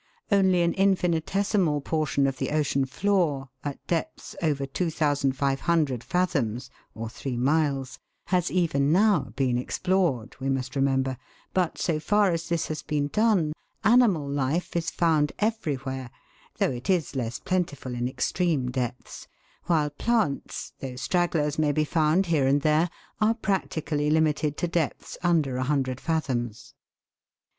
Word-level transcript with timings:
Only 0.31 0.63
an 0.63 0.73
infinitesimal 0.73 1.79
portion 1.81 2.25
of 2.25 2.39
the 2.39 2.49
ocean 2.49 2.85
floor, 2.85 3.49
at 3.63 3.85
depths 3.85 4.35
over 4.41 4.65
2,500 4.65 6.03
fathoms,* 6.03 6.71
has 8.25 8.49
even 8.49 8.91
now 8.91 9.31
been 9.35 9.59
explored, 9.59 10.35
we 10.39 10.49
must 10.49 10.75
remember; 10.75 11.17
but 11.53 11.77
so 11.77 11.99
far 11.99 12.31
as 12.31 12.49
this 12.49 12.65
has 12.65 12.81
been 12.81 13.09
done, 13.09 13.53
animal 13.83 14.27
life 14.27 14.75
is 14.75 14.89
found 14.89 15.33
everywhere 15.37 16.09
though 16.57 16.71
it 16.71 16.89
is 16.89 17.15
less 17.15 17.37
plentiful 17.37 17.93
in 17.93 18.07
extreme 18.07 18.71
depths 18.71 19.27
while 19.67 19.91
plants, 19.91 20.73
though 20.79 20.95
stragglers 20.95 21.59
may 21.59 21.71
be 21.71 21.85
found 21.85 22.25
here 22.25 22.47
and 22.47 22.63
there, 22.63 22.89
are 23.19 23.35
prac 23.35 23.69
tically 23.69 24.11
limited 24.11 24.57
to 24.57 24.67
depths 24.67 25.19
under 25.21 25.57
100 25.57 26.01
fathoms. 26.01 26.73